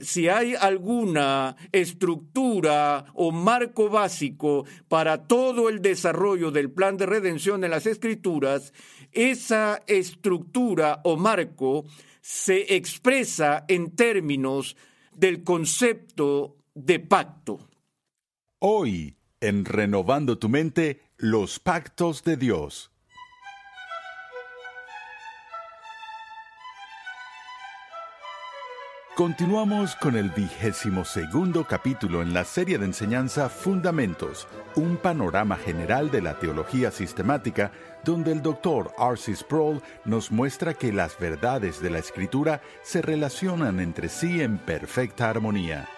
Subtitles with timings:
[0.00, 7.64] si hay alguna estructura o marco básico para todo el desarrollo del plan de redención
[7.64, 8.72] en las escrituras,
[9.12, 11.84] esa estructura o marco
[12.20, 14.76] se expresa en términos
[15.14, 17.68] del concepto de pacto.
[18.58, 22.90] Hoy, en Renovando tu mente, los pactos de Dios.
[29.16, 36.10] Continuamos con el vigésimo segundo capítulo en la serie de enseñanza Fundamentos, un panorama general
[36.12, 37.72] de la teología sistemática,
[38.04, 39.34] donde el doctor R.C.
[39.34, 45.28] Sproul nos muestra que las verdades de la Escritura se relacionan entre sí en perfecta
[45.28, 45.88] armonía.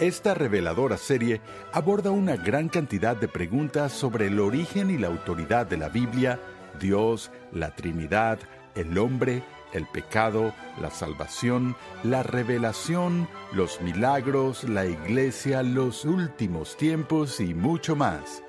[0.00, 5.66] Esta reveladora serie aborda una gran cantidad de preguntas sobre el origen y la autoridad
[5.66, 6.40] de la Biblia,
[6.80, 8.38] Dios, la Trinidad,
[8.74, 17.40] el hombre, el pecado, la salvación, la revelación, los milagros, la iglesia, los últimos tiempos
[17.40, 18.42] y mucho más.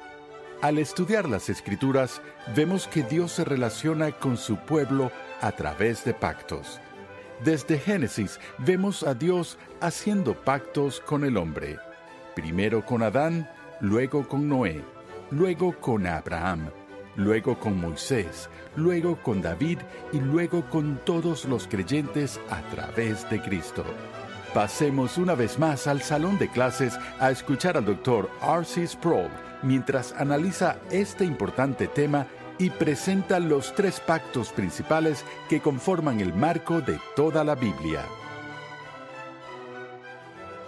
[0.62, 2.22] Al estudiar las escrituras,
[2.56, 5.12] vemos que Dios se relaciona con su pueblo
[5.42, 6.80] a través de pactos.
[7.44, 11.78] Desde Génesis vemos a Dios haciendo pactos con el hombre,
[12.36, 13.48] primero con Adán,
[13.80, 14.84] luego con Noé,
[15.30, 16.72] luego con Abraham,
[17.18, 19.80] luego con Moisés, luego con David
[20.14, 23.84] y luego con todos los creyentes a través de Cristo.
[24.54, 28.88] Pasemos una vez más al salón de clases a escuchar al doctor R.C.
[28.88, 29.30] Sproul
[29.62, 36.82] mientras analiza este importante tema y presenta los tres pactos principales que conforman el marco
[36.82, 38.04] de toda la Biblia.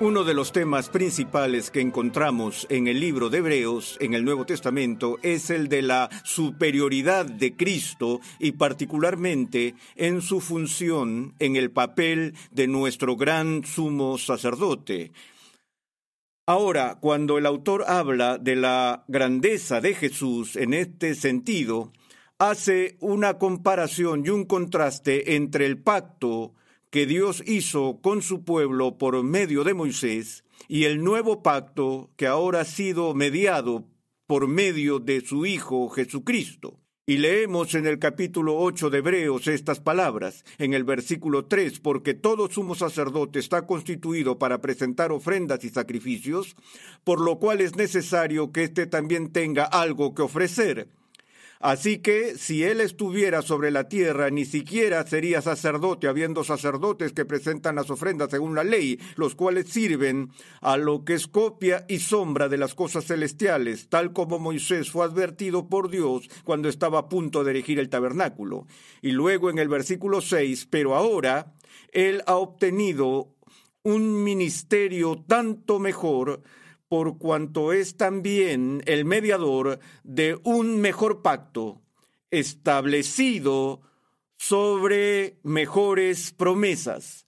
[0.02, 4.46] Uno de los temas principales que encontramos en el libro de Hebreos, en el Nuevo
[4.46, 11.72] Testamento, es el de la superioridad de Cristo y particularmente en su función en el
[11.72, 15.12] papel de nuestro gran sumo sacerdote.
[16.48, 21.92] Ahora, cuando el autor habla de la grandeza de Jesús en este sentido,
[22.38, 26.54] hace una comparación y un contraste entre el pacto
[26.90, 32.28] que Dios hizo con su pueblo por medio de Moisés y el nuevo pacto que
[32.28, 33.86] ahora ha sido mediado
[34.26, 36.80] por medio de su Hijo Jesucristo.
[37.06, 42.14] Y leemos en el capítulo 8 de Hebreos estas palabras, en el versículo 3, porque
[42.14, 46.56] todo sumo sacerdote está constituido para presentar ofrendas y sacrificios,
[47.04, 50.90] por lo cual es necesario que éste también tenga algo que ofrecer.
[51.60, 57.26] Así que si él estuviera sobre la tierra, ni siquiera sería sacerdote, habiendo sacerdotes que
[57.26, 60.32] presentan las ofrendas según la ley, los cuales sirven
[60.62, 65.04] a lo que es copia y sombra de las cosas celestiales, tal como Moisés fue
[65.04, 68.66] advertido por Dios cuando estaba a punto de erigir el tabernáculo.
[69.02, 71.54] Y luego en el versículo 6, pero ahora
[71.92, 73.36] él ha obtenido
[73.84, 76.42] un ministerio tanto mejor
[76.90, 81.82] por cuanto es también el mediador de un mejor pacto
[82.32, 83.82] establecido
[84.38, 87.28] sobre mejores promesas.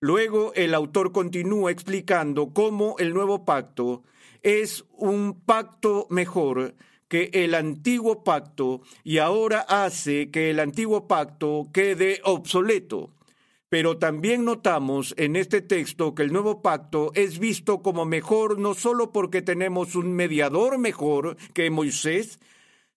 [0.00, 4.04] Luego el autor continúa explicando cómo el nuevo pacto
[4.42, 6.74] es un pacto mejor
[7.08, 13.10] que el antiguo pacto y ahora hace que el antiguo pacto quede obsoleto.
[13.72, 18.74] Pero también notamos en este texto que el nuevo pacto es visto como mejor no
[18.74, 22.38] solo porque tenemos un mediador mejor que Moisés,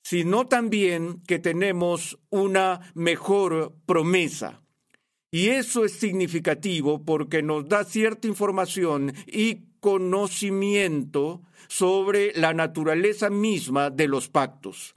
[0.03, 4.63] sino también que tenemos una mejor promesa.
[5.31, 13.91] Y eso es significativo porque nos da cierta información y conocimiento sobre la naturaleza misma
[13.91, 14.93] de los pactos.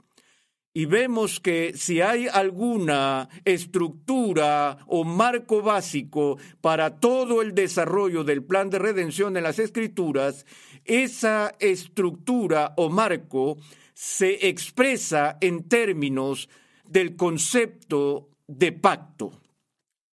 [0.73, 8.43] Y vemos que si hay alguna estructura o marco básico para todo el desarrollo del
[8.43, 10.45] plan de redención en las escrituras,
[10.85, 13.57] esa estructura o marco
[13.93, 16.49] se expresa en términos
[16.87, 19.31] del concepto de pacto.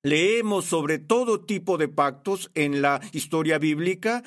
[0.03, 4.23] Leemos sobre todo tipo de pactos en la historia bíblica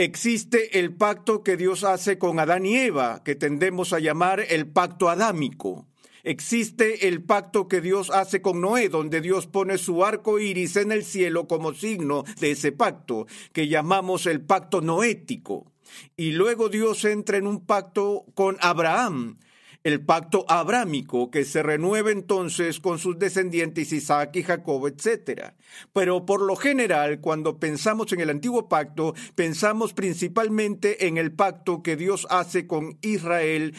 [0.00, 4.68] Existe el pacto que Dios hace con Adán y Eva, que tendemos a llamar el
[4.68, 5.88] pacto adámico.
[6.22, 10.92] Existe el pacto que Dios hace con Noé, donde Dios pone su arco iris en
[10.92, 15.72] el cielo como signo de ese pacto, que llamamos el pacto noético.
[16.16, 19.40] Y luego Dios entra en un pacto con Abraham,
[19.84, 25.52] el pacto abrámico que se renueva entonces con sus descendientes Isaac y Jacob, etc.
[25.92, 31.82] Pero por lo general, cuando pensamos en el antiguo pacto, pensamos principalmente en el pacto
[31.82, 33.74] que Dios hace con Israel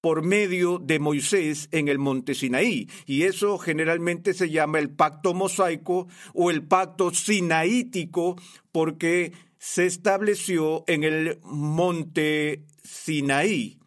[0.00, 2.88] por medio de Moisés en el monte Sinaí.
[3.06, 8.36] Y eso generalmente se llama el pacto mosaico o el pacto sinaítico
[8.72, 13.79] porque se estableció en el monte Sinaí.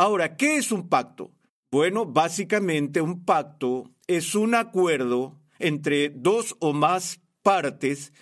[0.00, 1.30] Ahora, ¿qué es un pacto?
[1.70, 8.14] Bueno, básicamente un pacto es un acuerdo entre dos o más partes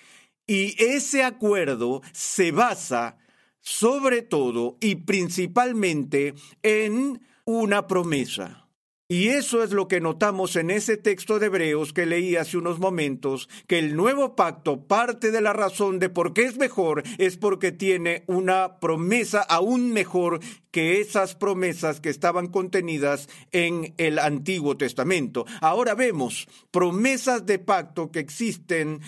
[0.45, 3.19] y ese acuerdo se basa
[3.61, 6.35] sobre todo y principalmente
[6.65, 8.68] en una promesa.
[9.11, 12.79] Y eso es lo que notamos en ese texto de Hebreos que leí hace unos
[12.79, 17.39] momentos, que el nuevo pacto parte de la razón de por qué es mejor, es
[17.39, 20.41] porque tiene una promesa aún mejor
[20.71, 25.47] que esas promesas que estaban contenidas en el Antiguo Testamento.
[25.63, 29.01] Ahora vemos promesas de pacto que existen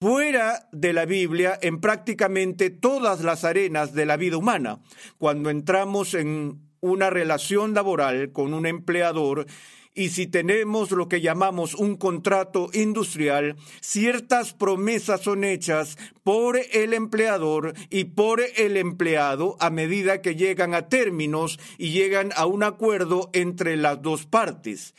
[0.00, 4.80] fuera de la Biblia en prácticamente todas las arenas de la vida humana.
[5.18, 9.46] Cuando entramos en una relación laboral con un empleador
[9.94, 16.92] y si tenemos lo que llamamos un contrato industrial, ciertas promesas son hechas por el
[16.92, 22.64] empleador y por el empleado a medida que llegan a términos y llegan a un
[22.64, 24.94] acuerdo entre las dos partes.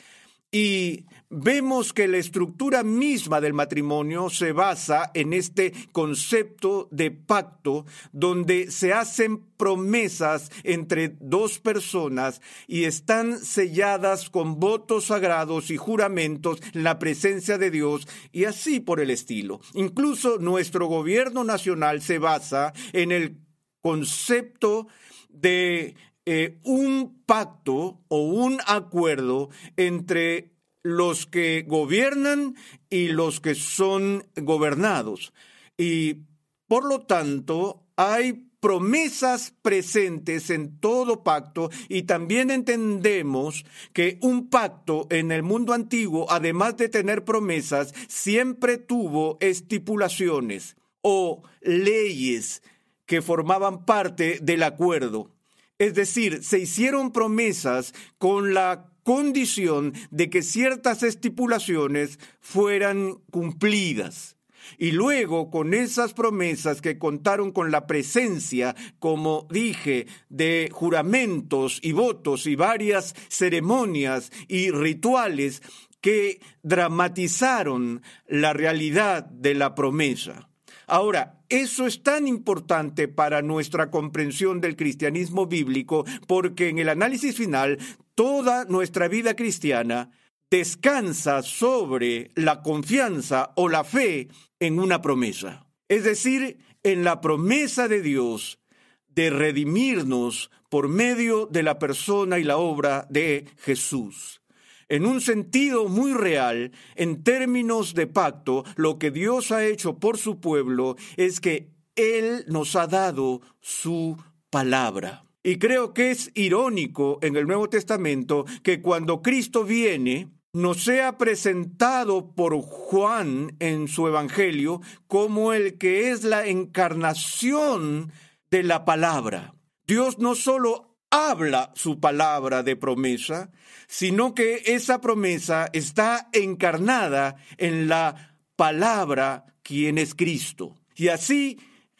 [0.55, 7.85] Y vemos que la estructura misma del matrimonio se basa en este concepto de pacto
[8.13, 16.61] donde se hacen promesas entre dos personas y están selladas con votos sagrados y juramentos
[16.73, 19.59] en la presencia de Dios y así por el estilo.
[19.73, 23.39] Incluso nuestro gobierno nacional se basa en el
[23.81, 24.87] concepto
[25.27, 30.51] de eh, un pacto o un acuerdo entre
[30.81, 32.55] los que gobiernan
[32.89, 35.33] y los que son gobernados.
[35.77, 36.25] Y
[36.67, 43.63] por lo tanto, hay promesas presentes en todo pacto y también entendemos
[43.93, 51.43] que un pacto en el mundo antiguo, además de tener promesas, siempre tuvo estipulaciones o
[51.61, 52.63] leyes
[53.05, 55.34] que formaban parte del acuerdo.
[55.77, 64.35] Es decir, se hicieron promesas con la condición de que ciertas estipulaciones fueran cumplidas.
[64.77, 71.91] Y luego, con esas promesas que contaron con la presencia, como dije, de juramentos y
[71.91, 75.61] votos y varias ceremonias y rituales
[76.01, 80.49] que dramatizaron la realidad de la promesa.
[80.87, 87.35] Ahora, eso es tan importante para nuestra comprensión del cristianismo bíblico porque en el análisis
[87.35, 87.77] final
[88.15, 90.11] toda nuestra vida cristiana
[90.49, 95.67] descansa sobre la confianza o la fe en una promesa.
[95.89, 98.59] Es decir, en la promesa de Dios
[99.07, 104.41] de redimirnos por medio de la persona y la obra de Jesús.
[104.87, 110.17] En un sentido muy real, en términos de pacto, lo que Dios ha hecho por
[110.17, 114.17] su pueblo es que Él nos ha dado su
[114.51, 115.25] palabra.
[115.43, 121.17] Y creo que es irónico en el Nuevo Testamento que cuando Cristo viene, nos sea
[121.17, 128.11] presentado por Juan en su Evangelio como el que es la encarnación
[128.49, 129.53] de la palabra.
[129.85, 133.51] Dios no solo habla su palabra de promesa,
[133.87, 140.75] sino que esa promesa está encarnada en la palabra quien es Cristo.
[140.95, 141.59] Y así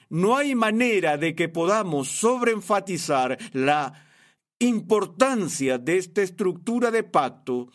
[0.10, 4.06] no hay manera de que podamos sobreenfatizar la
[4.60, 7.70] importancia de esta estructura de pacto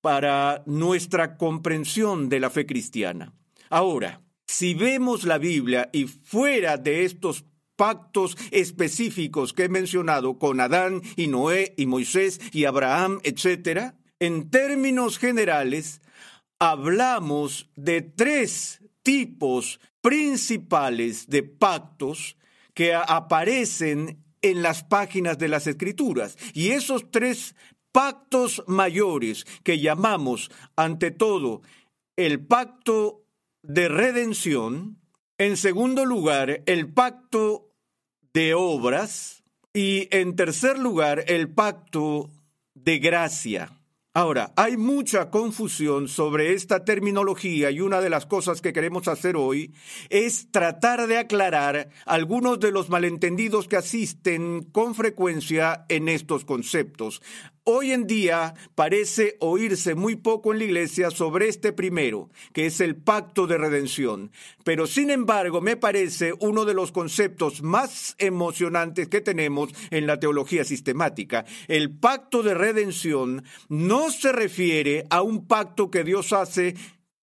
[0.00, 3.32] para nuestra comprensión de la fe cristiana.
[3.70, 7.44] Ahora, si vemos la Biblia y fuera de estos
[7.76, 14.50] pactos específicos que he mencionado con Adán y Noé y Moisés y Abraham, etc., en
[14.50, 16.00] términos generales,
[16.58, 22.36] hablamos de tres tipos principales de pactos
[22.72, 26.36] que aparecen en las páginas de las escrituras.
[26.54, 27.54] Y esos tres
[27.92, 31.62] pactos mayores que llamamos, ante todo,
[32.16, 33.24] el pacto
[33.62, 34.98] de redención,
[35.38, 37.65] en segundo lugar, el pacto
[38.36, 42.30] de obras y en tercer lugar, el pacto
[42.74, 43.72] de gracia.
[44.12, 49.36] Ahora, hay mucha confusión sobre esta terminología y una de las cosas que queremos hacer
[49.36, 49.72] hoy
[50.10, 57.22] es tratar de aclarar algunos de los malentendidos que asisten con frecuencia en estos conceptos.
[57.68, 62.80] Hoy en día parece oírse muy poco en la iglesia sobre este primero, que es
[62.80, 64.30] el pacto de redención.
[64.62, 70.20] Pero sin embargo, me parece uno de los conceptos más emocionantes que tenemos en la
[70.20, 71.44] teología sistemática.
[71.66, 76.76] El pacto de redención no se refiere a un pacto que Dios hace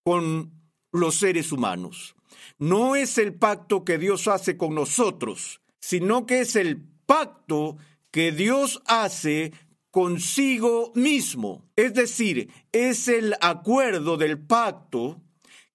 [0.04, 0.52] con
[0.92, 2.18] los seres humanos.
[2.60, 7.78] No es el pacto que Dios hace con nosotros, sino que es el pacto
[8.14, 9.54] que Dios hace
[9.94, 11.70] consigo mismo.
[11.76, 15.22] Es decir, es el acuerdo del pacto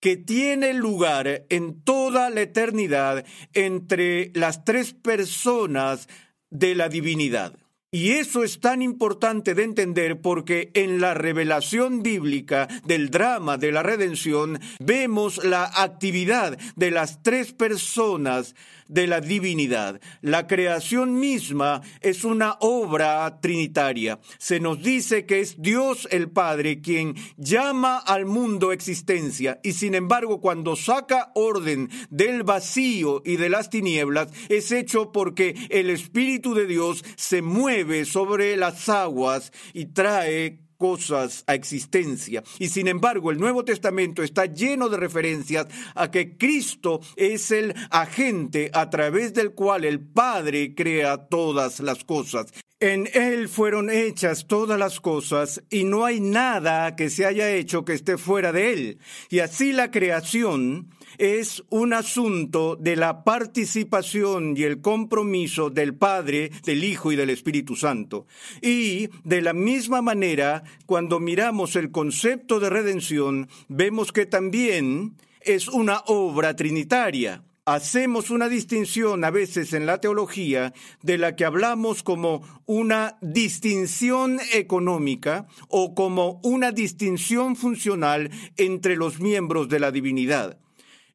[0.01, 6.09] que tiene lugar en toda la eternidad entre las tres personas
[6.51, 7.55] de la divinidad.
[7.93, 13.71] Y eso es tan importante de entender porque en la revelación bíblica del drama de
[13.71, 18.57] la redención vemos la actividad de las tres personas
[18.89, 20.01] de la divinidad.
[20.21, 24.19] La creación misma es una obra trinitaria.
[24.39, 29.95] Se nos dice que es Dios el Padre quien llama al mundo existencia y sin
[29.95, 36.55] embargo cuando saca orden del vacío y de las tinieblas es hecho porque el Espíritu
[36.55, 42.43] de Dios se mueve sobre las aguas y trae cosas a existencia.
[42.59, 47.75] Y sin embargo, el Nuevo Testamento está lleno de referencias a que Cristo es el
[47.91, 52.47] agente a través del cual el Padre crea todas las cosas.
[52.81, 57.85] En Él fueron hechas todas las cosas y no hay nada que se haya hecho
[57.85, 58.99] que esté fuera de Él.
[59.31, 66.51] Y así la creación es un asunto de la participación y el compromiso del Padre,
[66.65, 68.27] del Hijo y del Espíritu Santo.
[68.61, 75.69] Y de la misma manera, cuando miramos el concepto de redención, vemos que también es
[75.69, 80.73] una obra trinitaria hacemos una distinción a veces en la teología
[81.03, 89.21] de la que hablamos como una distinción económica o como una distinción funcional entre los
[89.21, 90.59] miembros de la divinidad.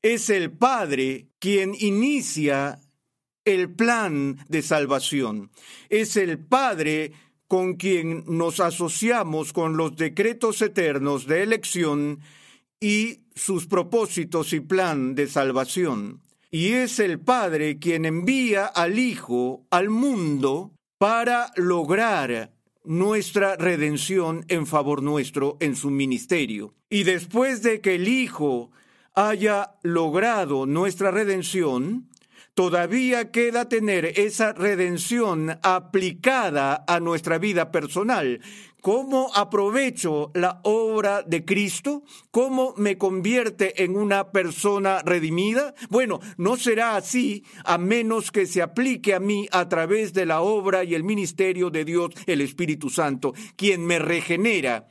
[0.03, 2.79] Es el Padre quien inicia
[3.45, 5.50] el plan de salvación.
[5.89, 7.13] Es el Padre
[7.48, 12.19] con quien nos asociamos con los decretos eternos de elección
[12.79, 16.22] y sus propósitos y plan de salvación
[16.53, 24.67] y es el Padre quien envía al Hijo al mundo para lograr nuestra redención en
[24.67, 26.75] favor nuestro en su ministerio.
[26.91, 28.69] Y después de que el Hijo
[29.15, 32.10] haya logrado nuestra redención,
[32.53, 38.41] todavía queda tener esa redención aplicada a nuestra vida personal.
[38.82, 42.03] ¿Cómo aprovecho la obra de Cristo?
[42.32, 45.74] ¿Cómo me convierte en una persona redimida?
[45.89, 50.41] Bueno, no será así a menos que se aplique a mí a través de la
[50.41, 54.89] obra y el ministerio de Dios, el Espíritu Santo, quien me regenera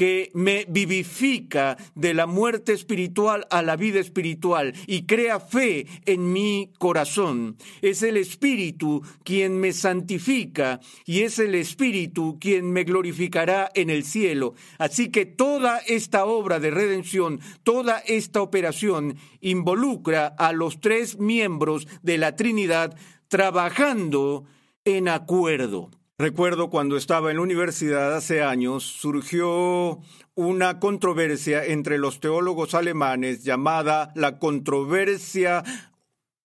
[0.00, 6.32] que me vivifica de la muerte espiritual a la vida espiritual y crea fe en
[6.32, 7.58] mi corazón.
[7.82, 14.04] Es el Espíritu quien me santifica y es el Espíritu quien me glorificará en el
[14.04, 14.54] cielo.
[14.78, 21.86] Así que toda esta obra de redención, toda esta operación involucra a los tres miembros
[22.00, 22.96] de la Trinidad
[23.28, 24.46] trabajando
[24.86, 25.90] en acuerdo.
[26.20, 30.00] Recuerdo cuando estaba en la universidad hace años, surgió
[30.34, 35.64] una controversia entre los teólogos alemanes llamada la controversia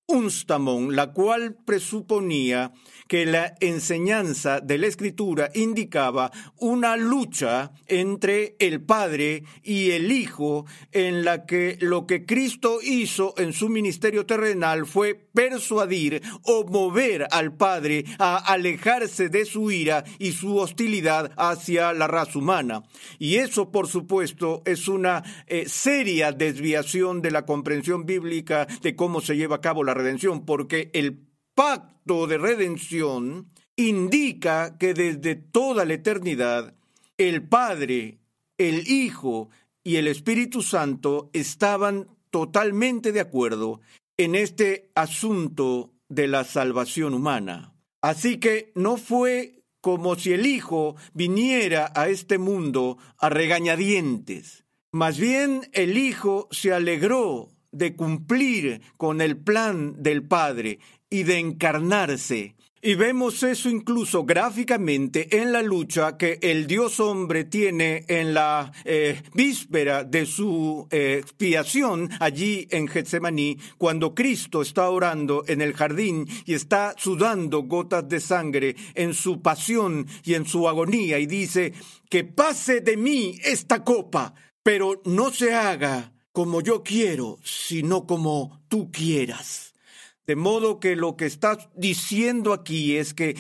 [0.08, 2.72] Unstamon, la cual presuponía
[3.08, 10.66] que la enseñanza de la escritura indicaba una lucha entre el Padre y el Hijo
[10.92, 17.28] en la que lo que Cristo hizo en su ministerio terrenal fue persuadir o mover
[17.32, 22.84] al Padre a alejarse de su ira y su hostilidad hacia la raza humana.
[23.20, 29.22] Y eso, por supuesto, es una eh, seria desviación de la comprensión bíblica de cómo
[29.22, 31.20] se lleva a cabo la redención, porque el
[31.56, 36.76] pacto de redención indica que desde toda la eternidad
[37.18, 38.20] el Padre,
[38.58, 39.50] el Hijo
[39.84, 43.82] y el Espíritu Santo estaban totalmente de acuerdo
[44.18, 47.74] en este asunto de la salvación humana.
[48.02, 54.66] Así que no fue como si el Hijo viniera a este mundo a regañadientes.
[54.92, 60.80] Más bien el Hijo se alegró de cumplir con el plan del Padre
[61.16, 62.56] y de encarnarse
[62.86, 68.72] y vemos eso incluso gráficamente en la lucha que el Dios hombre tiene en la
[68.84, 75.74] eh, víspera de su eh, expiación allí en Getsemaní, cuando Cristo está orando en el
[75.74, 81.26] jardín y está sudando gotas de sangre en su pasión y en su agonía y
[81.26, 81.74] dice,
[82.08, 88.62] que pase de mí esta copa, pero no se haga como yo quiero, sino como
[88.68, 89.75] tú quieras.
[90.28, 93.36] De modo que lo que está diciendo aquí es que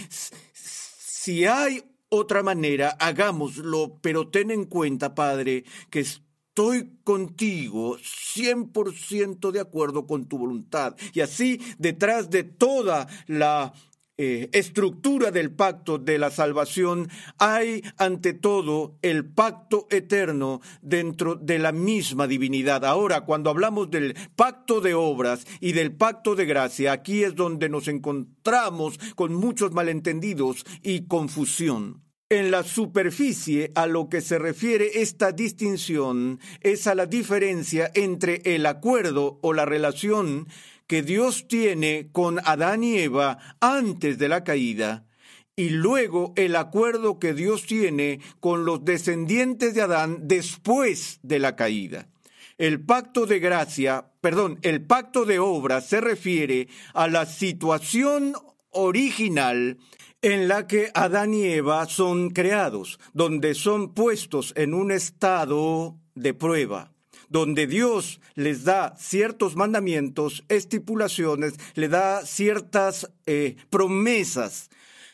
[0.53, 9.59] si hay otra manera, hagámoslo, pero ten en cuenta, Padre, que estoy contigo 100% de
[9.59, 10.95] acuerdo con tu voluntad.
[11.13, 13.73] Y así, detrás de toda la
[14.17, 21.59] eh, estructura del pacto de la salvación, hay ante todo el pacto eterno dentro de
[21.59, 22.85] la misma divinidad.
[22.85, 27.67] Ahora, cuando hablamos del pacto de obras y del pacto de gracia, aquí es donde
[27.67, 32.05] nos encontramos con muchos malentendidos y confusión.
[32.29, 38.41] En la superficie a lo que se refiere esta distinción es a la diferencia entre
[38.45, 40.47] el acuerdo o la relación
[40.87, 45.05] que Dios tiene con Adán y Eva antes de la caída
[45.55, 51.55] y luego el acuerdo que Dios tiene con los descendientes de Adán después de la
[51.55, 52.09] caída.
[52.57, 58.33] El pacto de gracia, perdón, el pacto de obra se refiere a la situación
[58.69, 59.77] original
[60.21, 66.33] en la que Adán y Eva son creados, donde son puestos en un estado de
[66.33, 66.94] prueba
[67.29, 74.69] donde Dios les da ciertos mandamientos, estipulaciones, le da ciertas eh, promesas.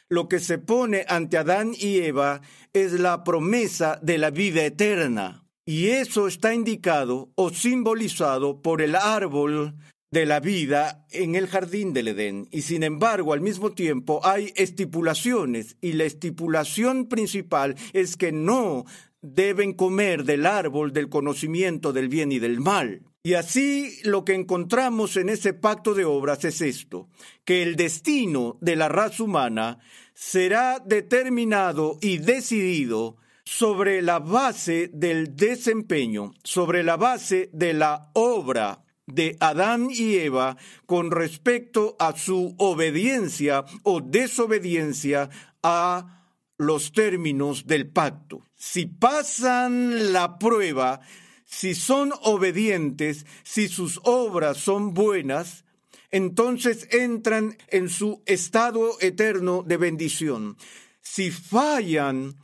[0.09, 2.41] Lo que se pone ante Adán y Eva
[2.73, 5.45] es la promesa de la vida eterna.
[5.65, 9.75] Y eso está indicado o simbolizado por el árbol
[10.11, 12.47] de la vida en el jardín del Edén.
[12.51, 18.85] Y sin embargo, al mismo tiempo hay estipulaciones y la estipulación principal es que no
[19.21, 23.03] deben comer del árbol del conocimiento del bien y del mal.
[23.23, 27.07] Y así lo que encontramos en ese pacto de obras es esto,
[27.45, 29.79] que el destino de la raza humana
[30.15, 38.83] será determinado y decidido sobre la base del desempeño, sobre la base de la obra
[39.05, 45.29] de Adán y Eva con respecto a su obediencia o desobediencia
[45.61, 46.20] a
[46.61, 48.45] los términos del pacto.
[48.55, 51.01] Si pasan la prueba,
[51.45, 55.65] si son obedientes, si sus obras son buenas,
[56.11, 60.57] entonces entran en su estado eterno de bendición.
[61.01, 62.35] Si fallan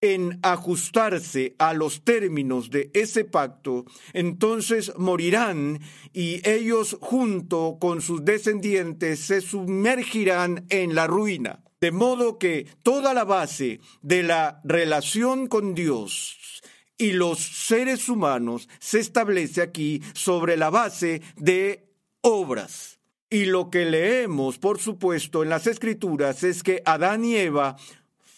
[0.00, 5.80] en ajustarse a los términos de ese pacto, entonces morirán
[6.12, 11.62] y ellos junto con sus descendientes se sumergirán en la ruina.
[11.80, 16.62] De modo que toda la base de la relación con Dios
[16.98, 21.88] y los seres humanos se establece aquí sobre la base de
[22.20, 22.98] obras.
[23.30, 27.76] Y lo que leemos, por supuesto, en las escrituras es que Adán y Eva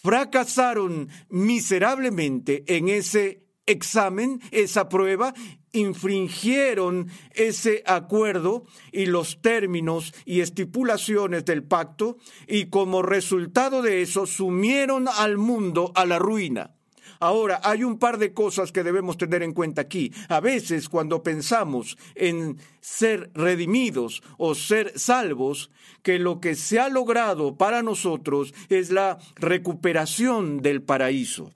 [0.02, 5.34] fracasaron miserablemente en ese examen, esa prueba,
[5.72, 14.26] infringieron ese acuerdo y los términos y estipulaciones del pacto y como resultado de eso
[14.26, 16.74] sumieron al mundo a la ruina.
[17.22, 20.12] Ahora, hay un par de cosas que debemos tener en cuenta aquí.
[20.28, 25.70] A veces cuando pensamos en ser redimidos o ser salvos,
[26.02, 31.52] que lo que se ha logrado para nosotros es la recuperación del paraíso.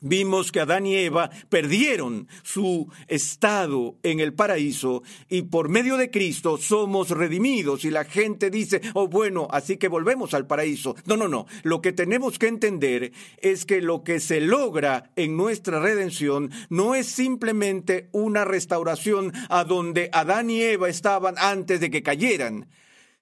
[0.00, 6.10] Vimos que Adán y Eva perdieron su estado en el paraíso y por medio de
[6.10, 10.96] Cristo somos redimidos y la gente dice, oh bueno, así que volvemos al paraíso.
[11.06, 11.46] No, no, no.
[11.62, 16.94] Lo que tenemos que entender es que lo que se logra en nuestra redención no
[16.94, 22.68] es simplemente una restauración a donde Adán y Eva estaban antes de que cayeran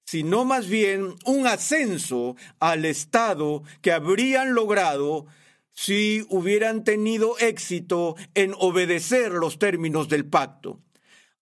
[0.07, 5.27] sino más bien un ascenso al estado que habrían logrado
[5.75, 10.81] si hubieran tenido éxito en obedecer los términos del pacto.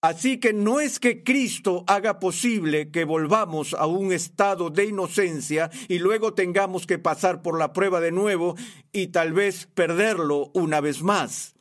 [0.01, 5.71] Así que no es que Cristo haga posible que volvamos a un estado de inocencia
[5.87, 8.57] y luego tengamos que pasar por la prueba de nuevo
[8.91, 11.55] y tal vez perderlo una vez más.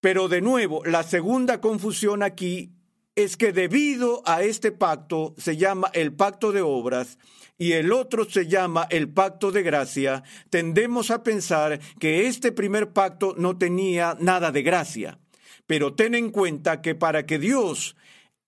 [0.00, 2.70] Pero de nuevo, la segunda confusión aquí
[3.16, 7.18] es que debido a este pacto se llama el pacto de obras
[7.58, 12.92] y el otro se llama el pacto de gracia, tendemos a pensar que este primer
[12.92, 15.18] pacto no tenía nada de gracia.
[15.66, 17.96] Pero ten en cuenta que para que Dios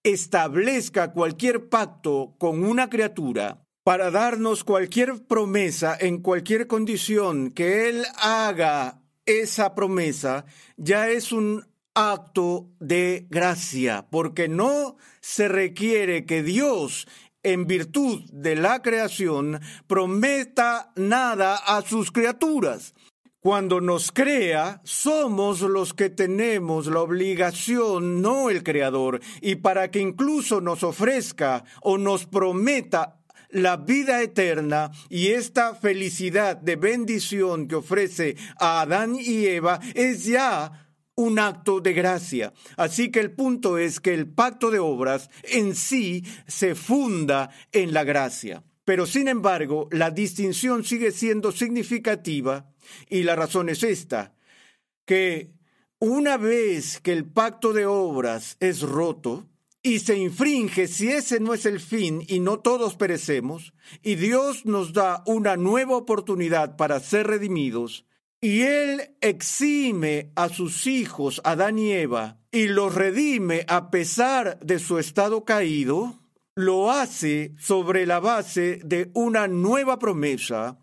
[0.05, 8.05] establezca cualquier pacto con una criatura, para darnos cualquier promesa en cualquier condición que Él
[8.16, 10.44] haga esa promesa,
[10.77, 17.07] ya es un acto de gracia, porque no se requiere que Dios
[17.42, 22.94] en virtud de la creación, prometa nada a sus criaturas.
[23.40, 30.00] Cuando nos crea, somos los que tenemos la obligación, no el Creador, y para que
[30.00, 37.76] incluso nos ofrezca o nos prometa la vida eterna y esta felicidad de bendición que
[37.76, 40.89] ofrece a Adán y Eva es ya
[41.20, 42.52] un acto de gracia.
[42.76, 47.92] Así que el punto es que el pacto de obras en sí se funda en
[47.92, 48.64] la gracia.
[48.87, 52.72] Pero sin embargo, la distinción sigue siendo significativa
[53.09, 54.35] y la razón es esta,
[55.04, 55.52] que
[55.98, 59.46] una vez que el pacto de obras es roto
[59.83, 64.64] y se infringe si ese no es el fin y no todos perecemos, y Dios
[64.64, 68.06] nos da una nueva oportunidad para ser redimidos,
[68.40, 74.79] y Él exime a sus hijos, Adán y Eva, y los redime a pesar de
[74.79, 76.20] su estado caído,
[76.55, 80.79] lo hace sobre la base de una nueva promesa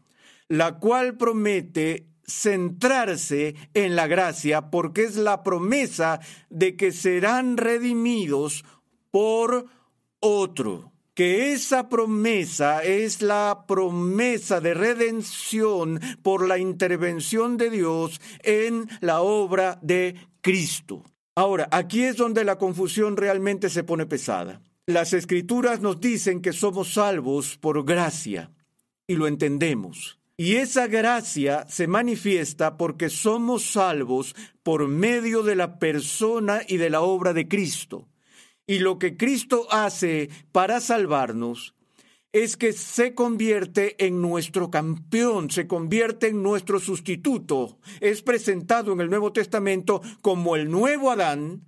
[0.48, 8.66] la cual promete centrarse en la gracia porque es la promesa de que serán redimidos
[9.12, 9.66] por
[10.20, 10.92] otro.
[11.18, 19.22] Que esa promesa es la promesa de redención por la intervención de Dios en la
[19.22, 21.04] obra de Cristo.
[21.34, 24.62] Ahora, aquí es donde la confusión realmente se pone pesada.
[24.86, 28.52] Las escrituras nos dicen que somos salvos por gracia
[29.08, 30.20] y lo entendemos.
[30.38, 36.92] Y esa gracia se manifiesta porque somos salvos por medio de la persona y de
[36.92, 38.08] la obra de Cristo.
[38.68, 41.74] Y lo que Cristo hace para salvarnos
[42.34, 47.80] es que se convierte en nuestro campeón, se convierte en nuestro sustituto.
[48.02, 51.66] Es presentado en el Nuevo Testamento como el nuevo Adán,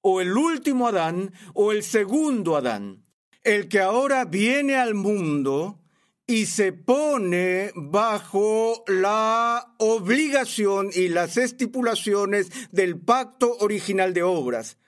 [0.00, 3.04] o el último Adán, o el segundo Adán.
[3.44, 5.78] El que ahora viene al mundo
[6.26, 14.78] y se pone bajo la obligación y las estipulaciones del pacto original de obras.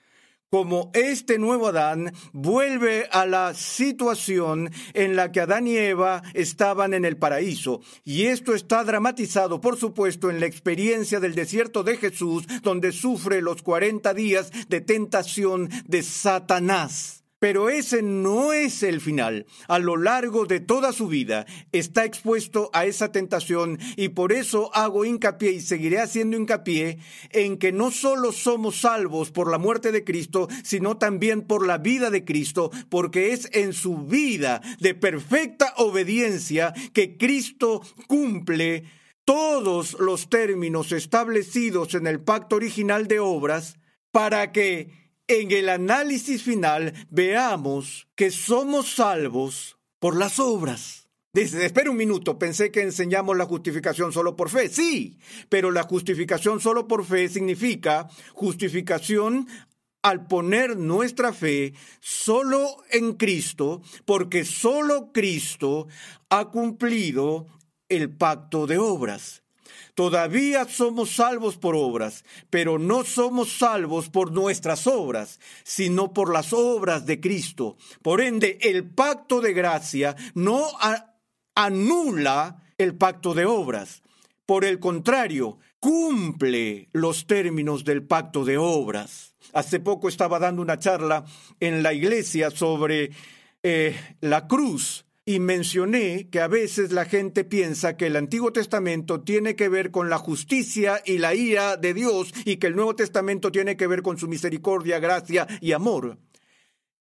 [0.51, 6.93] Como este nuevo Adán vuelve a la situación en la que Adán y Eva estaban
[6.93, 7.79] en el paraíso.
[8.03, 13.41] Y esto está dramatizado, por supuesto, en la experiencia del desierto de Jesús, donde sufre
[13.41, 17.20] los 40 días de tentación de Satanás.
[17.41, 19.47] Pero ese no es el final.
[19.67, 24.69] A lo largo de toda su vida está expuesto a esa tentación y por eso
[24.75, 26.99] hago hincapié y seguiré haciendo hincapié
[27.31, 31.79] en que no solo somos salvos por la muerte de Cristo, sino también por la
[31.79, 38.83] vida de Cristo, porque es en su vida de perfecta obediencia que Cristo cumple
[39.25, 43.79] todos los términos establecidos en el pacto original de obras
[44.11, 45.00] para que
[45.39, 51.07] en el análisis final veamos que somos salvos por las obras.
[51.33, 54.67] Dice, espera un minuto, pensé que enseñamos la justificación solo por fe.
[54.67, 55.17] Sí,
[55.47, 59.47] pero la justificación solo por fe significa justificación
[60.01, 65.87] al poner nuestra fe solo en Cristo, porque solo Cristo
[66.29, 67.47] ha cumplido
[67.87, 69.43] el pacto de obras.
[69.95, 76.53] Todavía somos salvos por obras, pero no somos salvos por nuestras obras, sino por las
[76.53, 77.77] obras de Cristo.
[78.01, 80.65] Por ende, el pacto de gracia no
[81.55, 84.01] anula el pacto de obras.
[84.45, 89.35] Por el contrario, cumple los términos del pacto de obras.
[89.53, 91.25] Hace poco estaba dando una charla
[91.59, 93.11] en la iglesia sobre
[93.63, 99.21] eh, la cruz y mencioné que a veces la gente piensa que el Antiguo Testamento
[99.21, 102.97] tiene que ver con la justicia y la ira de Dios y que el Nuevo
[102.97, 106.17] Testamento tiene que ver con su misericordia, gracia y amor.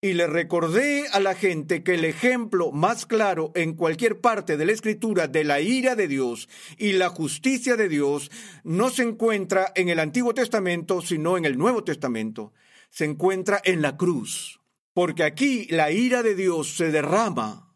[0.00, 4.64] Y le recordé a la gente que el ejemplo más claro en cualquier parte de
[4.64, 8.30] la escritura de la ira de Dios y la justicia de Dios
[8.62, 12.52] no se encuentra en el Antiguo Testamento, sino en el Nuevo Testamento.
[12.90, 14.60] se encuentra en la cruz,
[14.94, 17.69] porque aquí la ira de Dios se derrama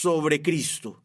[0.00, 1.02] sobre Cristo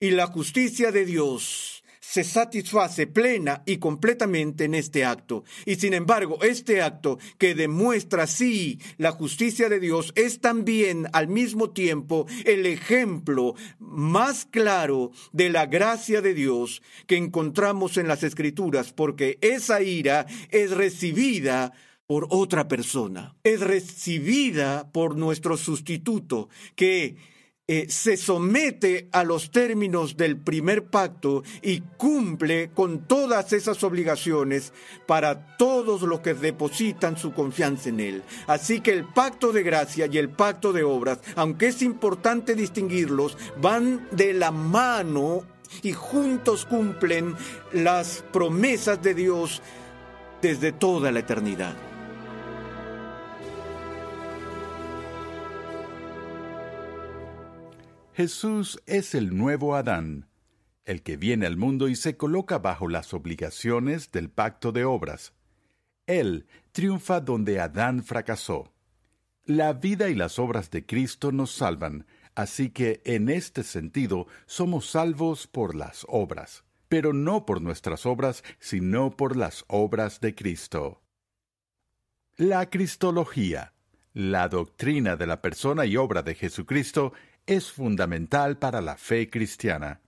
[0.00, 5.44] y la justicia de Dios se satisface plena y completamente en este acto.
[5.64, 11.28] Y sin embargo, este acto que demuestra sí la justicia de Dios es también al
[11.28, 18.24] mismo tiempo el ejemplo más claro de la gracia de Dios que encontramos en las
[18.24, 21.72] Escrituras, porque esa ira es recibida
[22.06, 27.16] por otra persona, es recibida por nuestro sustituto, que
[27.68, 34.72] eh, se somete a los términos del primer pacto y cumple con todas esas obligaciones
[35.06, 38.22] para todos los que depositan su confianza en Él.
[38.48, 43.38] Así que el pacto de gracia y el pacto de obras, aunque es importante distinguirlos,
[43.60, 45.44] van de la mano
[45.82, 47.36] y juntos cumplen
[47.72, 49.62] las promesas de Dios
[50.42, 51.91] desde toda la eternidad.
[58.14, 60.28] Jesús es el nuevo Adán,
[60.84, 65.32] el que viene al mundo y se coloca bajo las obligaciones del pacto de obras.
[66.06, 68.70] Él triunfa donde Adán fracasó.
[69.46, 74.90] La vida y las obras de Cristo nos salvan, así que en este sentido somos
[74.90, 81.00] salvos por las obras, pero no por nuestras obras, sino por las obras de Cristo.
[82.36, 83.72] La Cristología,
[84.12, 87.14] la doctrina de la persona y obra de Jesucristo,
[87.46, 90.00] es fundamental para la fe cristiana.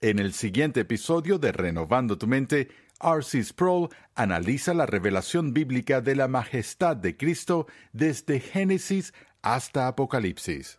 [0.00, 2.68] En el siguiente episodio de Renovando tu Mente,
[3.00, 3.42] R.C.
[3.42, 10.78] Sproul analiza la revelación bíblica de la majestad de Cristo desde Génesis hasta Apocalipsis.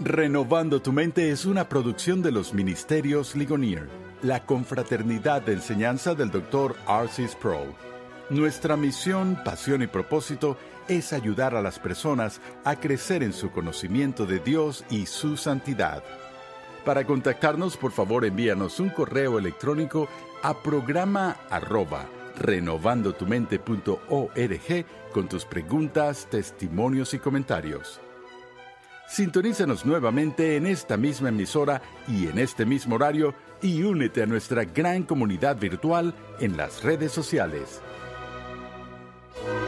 [0.00, 3.88] Renovando tu Mente es una producción de los Ministerios Ligonier,
[4.22, 6.76] la confraternidad de enseñanza del Dr.
[6.86, 7.26] R.C.
[7.26, 7.74] Sproul.
[8.30, 14.26] Nuestra misión, pasión y propósito es ayudar a las personas a crecer en su conocimiento
[14.26, 16.04] de Dios y su santidad.
[16.84, 20.08] Para contactarnos, por favor, envíanos un correo electrónico
[20.42, 22.06] a programa arroba
[22.38, 28.00] renovandotumente.org con tus preguntas, testimonios y comentarios.
[29.08, 34.64] Sintonízanos nuevamente en esta misma emisora y en este mismo horario y únete a nuestra
[34.64, 37.80] gran comunidad virtual en las redes sociales.
[39.40, 39.67] Thank you.